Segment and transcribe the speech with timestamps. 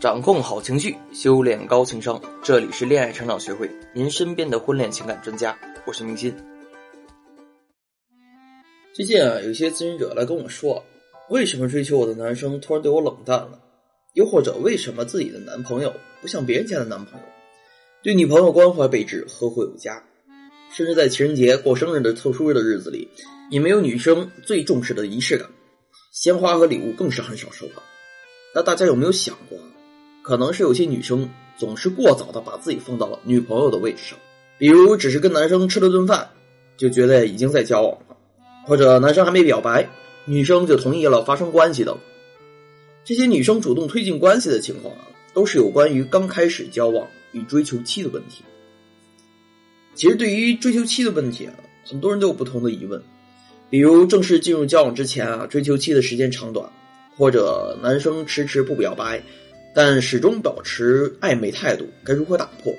[0.00, 2.18] 掌控好情绪，修炼高情商。
[2.42, 5.54] 这里是恋爱成长学会，您身边的婚恋情感专家。
[5.84, 6.34] 我是明心。
[8.94, 10.82] 最近啊，有些咨询者来跟我说，
[11.28, 13.60] 为什么追求我的男生突然对我冷淡了？
[14.14, 15.92] 又或者为什么自己的男朋友
[16.22, 17.26] 不像别人家的男朋友，
[18.02, 20.02] 对女朋友关怀备至、呵护有加，
[20.72, 23.06] 甚至在情人节、过生日的特殊日的日子里，
[23.50, 25.46] 也没有女生最重视的仪式感，
[26.10, 27.82] 鲜花和礼物更是很少收到。
[28.54, 29.58] 那大家有没有想过？
[30.30, 34.16] 可能是有些女生总是过早的把自己放到了女朋友的位置上，
[34.58, 36.30] 比如只是跟男生吃了顿饭，
[36.76, 38.16] 就觉得已经在交往了，
[38.64, 39.90] 或者男生还没表白，
[40.26, 41.98] 女生就同意了发生关系等。
[43.04, 45.00] 这些女生主动推进关系的情况啊，
[45.34, 48.44] 都是有关于刚开始交往与追求期的问题。
[49.96, 51.54] 其实对于追求期的问题啊，
[51.84, 53.02] 很多人都有不同的疑问，
[53.68, 56.70] 比如正式进入交往之前啊，追求期的时间长短，
[57.16, 59.20] 或者男生迟迟不表白。
[59.74, 62.74] 但始终保持暧昧态度，该如何打破？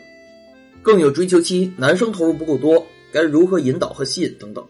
[0.84, 4.66] 更有追求期，男生投入不够多，该如何引导和吸引等等。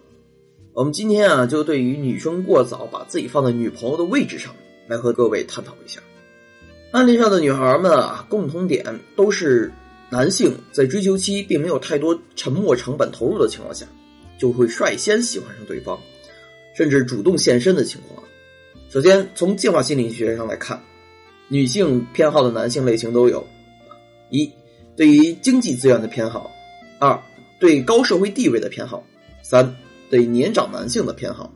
[0.74, 4.56] 我们今天啊，就对于女生过早把自己放在女朋友的位置上
[4.88, 6.02] 来和各位探讨一下。
[6.92, 9.72] 案例上的女孩们啊，共同点都是
[10.10, 13.86] 男性在追求期并没有太多沉没成本投入的情况下，
[14.38, 16.00] 就会率先喜欢上对方，
[16.76, 18.24] 甚至主动献身的情况。
[18.90, 20.82] 首先从进化心理学上来看。
[21.52, 23.46] 女性偏好的男性类型都有：
[24.30, 24.50] 一、
[24.96, 26.50] 对于经济资源的偏好；
[26.98, 27.22] 二、
[27.60, 29.04] 对高社会地位的偏好；
[29.44, 29.76] 三、
[30.10, 31.52] 对年长男性的偏好；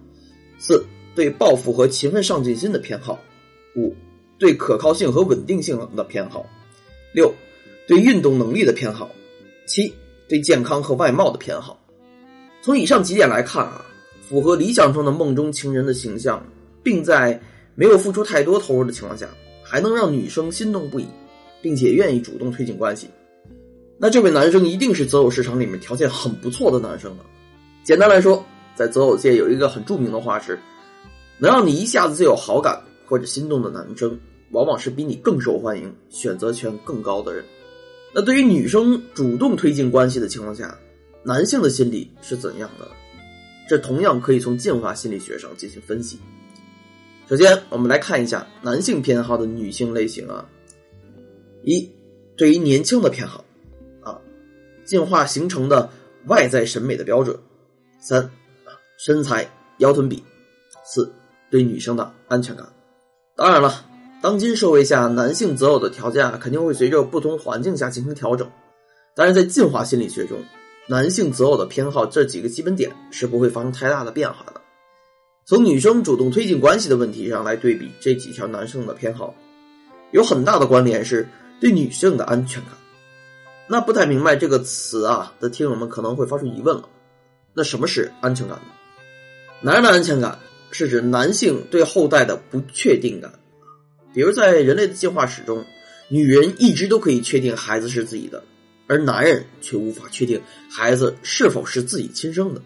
[0.60, 0.86] 四、
[1.16, 3.18] 对抱负和勤奋上进心的偏好；
[3.78, 3.96] 五、
[4.38, 6.46] 对可靠性和稳定性的偏好；
[7.14, 7.34] 六、
[7.88, 9.08] 对运动能力的偏好；
[9.66, 9.94] 七、
[10.28, 11.80] 对健康和外貌的偏好。
[12.62, 13.86] 从以上几点来看啊，
[14.20, 16.46] 符合理想中的梦中情人的形象，
[16.84, 17.42] 并在
[17.76, 19.26] 没有付出太多投入的情况下。
[19.68, 21.08] 还能让女生心动不已，
[21.60, 23.10] 并且愿意主动推进关系，
[23.98, 27.26] 那这位男生一定是择偶市场里面条件很不错的男生了。
[27.84, 28.46] 简单来说，
[28.76, 30.60] 在择偶界有一个很著名的话是：
[31.40, 34.20] 能让你一下子就有好感或者心动的男生，
[34.52, 37.44] 往往是比你更受欢迎、选择权更高的人。
[38.14, 40.78] 那对于女生主动推进关系的情况下，
[41.24, 42.88] 男性的心理是怎样的？
[43.68, 46.20] 这同样可以从进化心理学上进行分析。
[47.28, 50.48] 首先，我们来看一下男性偏好的女性类型啊。
[51.64, 51.92] 一，
[52.38, 53.44] 对于年轻的偏好，
[54.02, 54.22] 啊，
[54.86, 55.90] 进化形成的
[56.28, 57.36] 外在审美的标准。
[58.00, 58.30] 三，
[59.00, 59.50] 身材
[59.80, 60.24] 腰臀比。
[60.86, 61.12] 四，
[61.50, 62.68] 对女生的安全感。
[63.36, 63.84] 当然了，
[64.22, 68.48] 当今社会下，男性择偶的条件啊，肯定会随着不同环境下进行调整。
[69.16, 70.38] 但是在进化心理学中，
[70.88, 74.62] 男性择偶的偏好这几个基本点是不会发生太大的变化的。
[75.48, 79.36] 从女生主动推进关系的问题上来对比这几条男生的偏好，
[80.10, 81.30] 有很大的关联是
[81.62, 82.72] 对女性的安全感。
[83.68, 86.90] 那不太明白这个词啊的听友们可能会发出疑问了：
[87.54, 88.72] 那什么是安全感呢？
[89.62, 90.40] 男人的安全感
[90.72, 93.32] 是指男性对后代的不确定感。
[94.16, 95.64] 比如在人类的进化史中，
[96.10, 98.44] 女人一直都可以确定孩子是自己的，
[98.88, 100.42] 而男人却无法确定
[100.72, 102.64] 孩子是否是自己亲生的。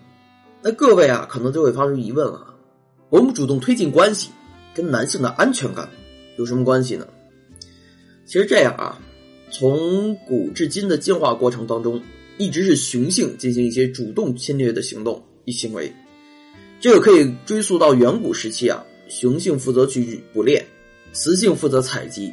[0.61, 2.45] 那各位啊，可能就会发出疑问了。
[3.09, 4.29] 我们主动推进关系，
[4.73, 5.89] 跟男性的安全感
[6.37, 7.07] 有什么关系呢？
[8.23, 9.01] 其实这样啊，
[9.49, 11.99] 从古至今的进化过程当中，
[12.37, 15.91] 一直是雄性进行一些主动侵略的行动与行为。
[16.79, 20.63] 这个可以追溯到远古时期啊，雄性负责去捕猎，
[21.11, 22.31] 雌性负责采集，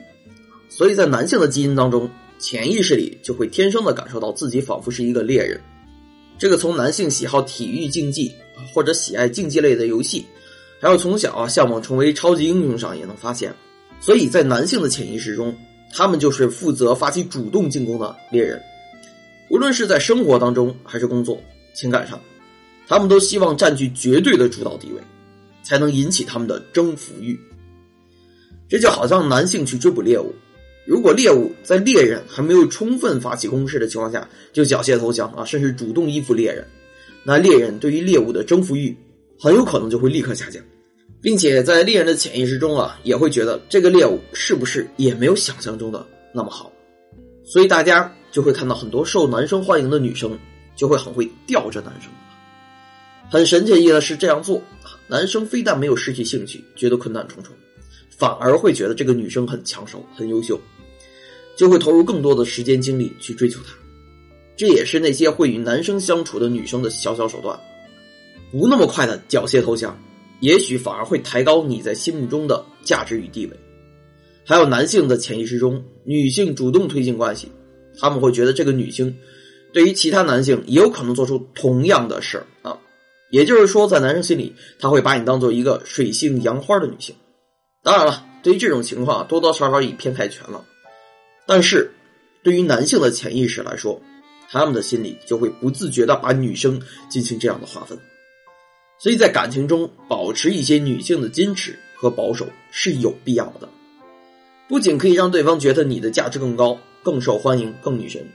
[0.68, 5.58] 所以在男性的基因当中，潜意识里就会天生的感受到自己仿佛是一个猎人。
[6.36, 8.30] 这个从男性喜好体育竞技
[8.74, 10.26] 或者喜爱竞技类的游戏。
[10.78, 13.52] 还有从小啊向往成为超级英雄上也能发现，
[13.98, 15.56] 所以在男性的潜意识中，
[15.90, 18.60] 他们就是负责发起主动进攻的猎人。
[19.48, 21.40] 无论是在生活当中还是工作、
[21.74, 22.20] 情感上，
[22.86, 25.00] 他们都希望占据绝对的主导地位，
[25.62, 27.40] 才能引起他们的征服欲。
[28.68, 30.30] 这就好像男性去追捕猎物，
[30.84, 36.66] 如果猎物在猎人还没有充分发起攻势的情况下就缴械投降啊，甚至主动依附猎人，
[37.24, 38.94] 那猎人对于猎物的征服欲。
[39.38, 40.62] 很有可能就会立刻下降，
[41.26, 46.70] 并且在猎人的潜意识中啊，也会觉得这个猎物是不是也没有想象中的那么好，
[47.44, 50.38] 所以大家就会看到很多受男生欢迎的女生
[50.76, 52.08] 就会很会吊着男生。
[53.28, 54.62] 很神奇的是这样做，
[55.08, 57.52] 男生非但没有失去兴趣，觉得困难重重，
[58.16, 60.60] 反而会觉得这个女生很抢手、很优秀，
[61.56, 63.74] 就会投入更多的时间精力去追求她。
[64.56, 67.58] 这也是那些会与男生相处的女生的小小手段。
[68.52, 70.00] 不那么快的缴械投降，
[70.40, 73.56] 也许反而会抬高你在心目中的价值与地位。
[74.44, 77.50] 还有男性的潜意识中，女性主动推进关系，
[77.98, 79.16] 他们会觉得这个女性
[79.72, 82.78] 对于其他男性也有可能做出同样的事儿啊。
[83.30, 87.14] 也就是说，在男生心里，他会把你当做一个水性杨花的女性。
[87.82, 90.64] 当然了，对于这种情况，多多少少以偏概全了。
[91.44, 91.90] 但是，
[92.44, 94.00] 对于男性的潜意识来说，
[94.48, 97.98] 他们的心里就会不自觉的把女生进行这样的划分。
[98.98, 103.68] 所以在感情中，保持一些女性的矜持和保守是有必要的，
[104.68, 108.26] 不仅可以让对方觉得你的价值更高、更受欢迎、更女神，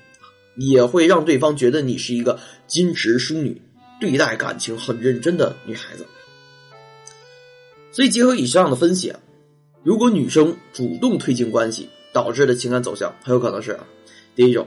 [0.58, 3.62] 也会让对方觉得你是一个矜持淑女。
[4.00, 6.08] 对待感情很认真的女孩子，
[7.92, 9.20] 所以结合以上的分析啊，
[9.84, 13.86] 如果女生主动推进关系导致的情感走向，很有可能是啊，
[14.36, 14.66] 第一种，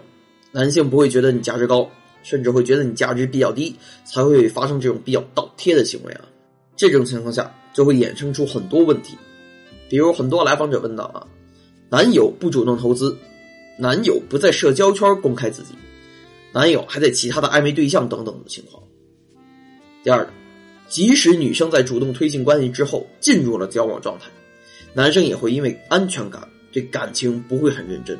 [0.53, 1.91] 男性不会觉得你价值高，
[2.25, 6.25] 甚至会觉得你价值比较低，才会发生这种比较倒贴的行为啊。
[6.77, 9.17] 这种情况下就会衍生出很多问题，
[9.89, 11.25] 比如很多来访者问到啊，
[11.89, 13.17] 男友不主动投资，
[13.79, 15.75] 男友不在社交圈公开自己，
[16.53, 18.83] 男友还在其他的暧昧对象等等的情况。
[20.03, 20.29] 第二，
[20.89, 24.27] 即使女生在主动推进关系之后进入了交往状态，
[24.93, 28.19] 男生也会因为安全感对感情不会很认真，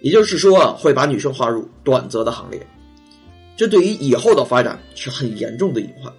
[0.00, 2.64] 也就是说啊，会把女生划入短则的行列，
[3.58, 6.10] 这对于以后的发展是很严重的隐患。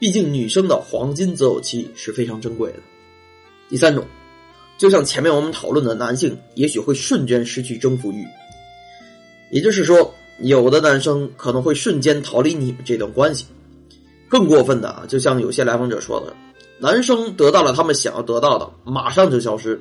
[0.00, 2.78] 毕竟女生的黄金择偶期是非常珍贵的。
[3.68, 4.04] 第三种，
[4.76, 8.26] 就像前面我们讨论的，男性也许会瞬间失去征服欲，
[9.52, 13.46] 也就是说，有的男生可能会瞬间逃离你们这段关系。
[14.28, 16.34] 更过分的啊，就像有些来访者说的，
[16.80, 19.80] 男生得到了他们想要得到的，马上就消失，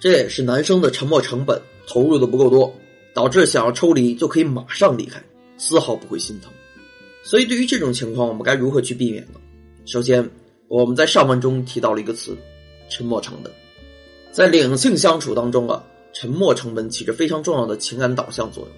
[0.00, 2.74] 这也是男生的沉默成本投入的不够多，
[3.14, 5.22] 导致想要抽离就可以马上离开，
[5.56, 6.52] 丝毫不会心疼。
[7.22, 9.40] 所以对于这种情况，我们该如何去避免呢？
[9.86, 10.28] 首先，
[10.68, 12.36] 我们在上文中提到了一个词，
[12.90, 13.52] 沉默成本。
[14.30, 18.72] 在两性相处当中啊，沉默成本起着非常重要的情感导向作用。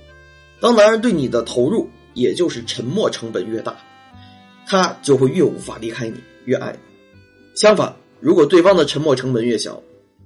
[0.60, 3.76] 当男人对你的投入，也就是沉默成本越大。
[4.66, 6.78] 他就会越无法离开你，越爱你。
[7.54, 9.82] 相反，如果对方的沉默成本越小，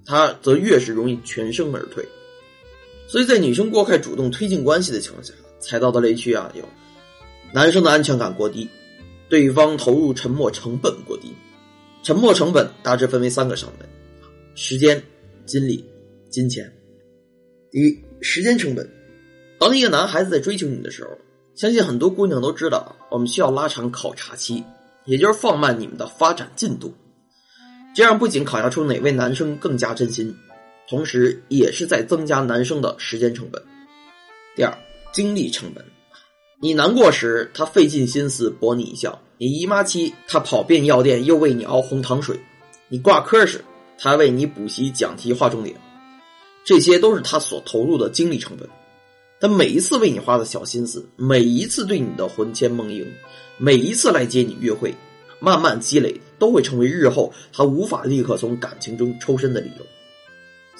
[0.07, 2.07] 他则越是容易全身而退。
[3.11, 6.63] 所以在女生过快主动推进关系的情况下，踩到的雷区啊有：
[7.53, 8.69] 男生的安全感过低，
[9.29, 11.35] 对方投入沉默成本过低。
[12.05, 13.89] 沉默成本大致分为三个上面：
[14.55, 15.03] 时间、
[15.45, 15.85] 精力、
[16.31, 16.73] 金钱。
[17.73, 18.89] 第一，时间成本。
[19.59, 21.11] 当一个男孩子在追求你的时候。
[21.57, 24.65] 相信很多姑娘都知道，我们需要拉长考察期，
[25.05, 26.95] 也就是放慢你们的发展进度。
[27.95, 30.35] 这样不仅考察出哪位男生更加真心，
[30.91, 33.63] 同时也是在增加男生的时间成本。
[34.57, 34.77] 第二，
[35.13, 35.85] 精力成本。
[36.61, 42.35] 你难过时，他费尽心思博你一笑；你姨妈期，他跑遍药店又为你熬红糖水；
[42.89, 43.65] 你挂科时，
[43.97, 45.77] 他为你补习讲题划重点。
[46.65, 48.69] 这些都是他所投入的精力成本。
[49.41, 53.07] 他每一次为你花的小心思，每一次对你的魂牵梦萦，
[53.59, 54.93] 每一次来接你约会，
[55.39, 59.87] 慢慢积累，都会成为日后他无法立刻从感情中抽身的理由。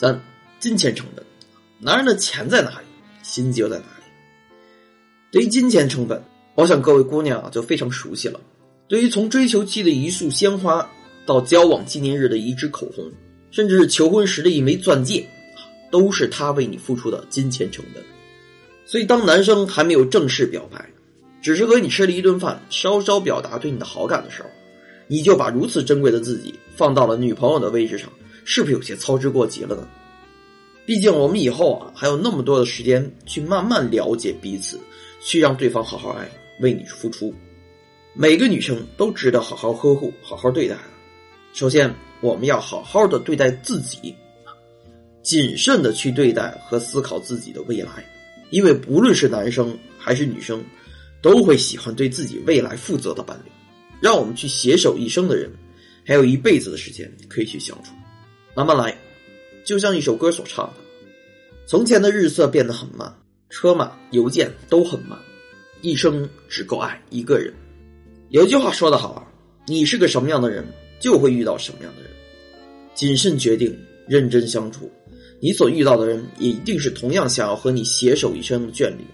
[0.01, 0.19] 三、
[0.59, 1.23] 金钱成本，
[1.79, 2.87] 男人的钱在哪里，
[3.23, 4.05] 心就在哪里。
[5.31, 6.25] 对于金钱成本，
[6.55, 8.41] 我想各位姑娘啊就非常熟悉了。
[8.89, 10.91] 对于从追求期的一束鲜花，
[11.27, 13.13] 到交往纪念日的一支口红，
[13.51, 15.29] 甚至是求婚时的一枚钻戒，
[15.91, 18.03] 都是他为你付出的金钱成本。
[18.87, 20.83] 所以，当男生还没有正式表白，
[21.43, 24.49] 只是和你吃了一顿饭，稍稍表达对你的好感的时候，
[25.09, 28.11] 你就把如此珍贵的自己放到了女朋友的位置上，
[28.45, 29.89] 是不是有些操之过急了呢？
[30.87, 34.81] 毕竟我们以后啊还有那么多的时间去慢慢了解彼此，
[35.23, 36.29] 去让对方好好爱，
[36.61, 37.33] 为你付出。
[38.13, 40.77] 每个女生都值得好好呵护、好好对待。
[41.53, 44.15] 首先，我们要好好的对待自己，
[45.23, 48.05] 谨慎的去对待和思考自己的未来。
[48.51, 50.65] 因为不论是男生还是女生，
[51.23, 53.51] 都会喜欢对自己未来负责的伴侣，
[54.01, 55.49] 让我们去携手一生的人，
[56.05, 57.93] 还有一辈子的时间可以去相处。
[58.61, 58.95] 慢慢来，
[59.65, 60.75] 就像一首歌所唱的
[61.67, 63.11] ：“从前的日色变得很慢，
[63.49, 65.19] 车马邮件都很慢，
[65.81, 67.55] 一生只够爱一个人。”
[68.29, 69.25] 有句话说得好啊，
[69.67, 70.63] 你是个什么样的人，
[70.99, 72.11] 就会遇到什么样的人。
[72.95, 73.75] 谨慎决定，
[74.07, 74.93] 认真相处。
[75.41, 79.05] 你所遇到的人也一定是同样想要和你携手一生的眷侣，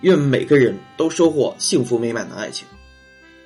[0.00, 2.66] 愿每个人都收获幸福美满的爱情。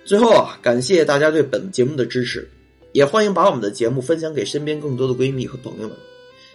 [0.07, 2.49] 最后啊，感谢大家对本节目的支持，
[2.93, 5.97] 也欢迎把我们的节目分享给身边更多的闺蜜和朋友们。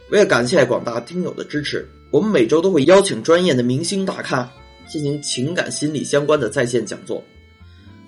[0.10, 4.52] 为了感谢广大听友的支持，我们每周都会邀请专业的明星大咖
[4.88, 7.24] 进行情感心理相关的在线讲座，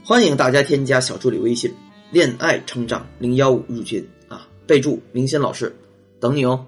[0.03, 1.73] 欢迎大家添加小助理微信
[2.11, 5.75] “恋爱成长零幺五”入群啊，备注“明星老师”，
[6.21, 6.65] 等你哦。